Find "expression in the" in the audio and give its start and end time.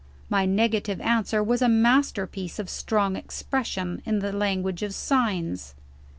3.15-4.33